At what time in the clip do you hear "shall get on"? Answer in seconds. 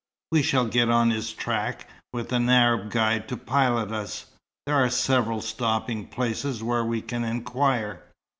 0.41-1.11